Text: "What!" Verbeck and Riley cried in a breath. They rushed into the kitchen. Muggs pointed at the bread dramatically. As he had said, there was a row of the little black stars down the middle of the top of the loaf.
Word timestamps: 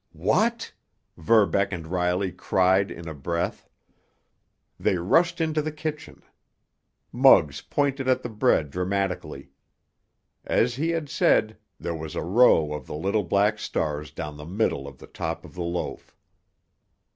"What!" 0.13 0.73
Verbeck 1.15 1.71
and 1.71 1.85
Riley 1.85 2.31
cried 2.31 2.89
in 2.89 3.07
a 3.07 3.13
breath. 3.13 3.69
They 4.79 4.95
rushed 4.97 5.39
into 5.39 5.61
the 5.61 5.71
kitchen. 5.71 6.23
Muggs 7.11 7.61
pointed 7.61 8.07
at 8.07 8.23
the 8.23 8.27
bread 8.29 8.71
dramatically. 8.71 9.51
As 10.43 10.73
he 10.73 10.89
had 10.89 11.07
said, 11.07 11.55
there 11.79 11.93
was 11.93 12.15
a 12.15 12.23
row 12.23 12.73
of 12.73 12.87
the 12.87 12.95
little 12.95 13.21
black 13.23 13.59
stars 13.59 14.09
down 14.09 14.37
the 14.37 14.45
middle 14.45 14.87
of 14.87 14.97
the 14.97 15.05
top 15.05 15.45
of 15.45 15.53
the 15.53 15.61
loaf. 15.61 16.15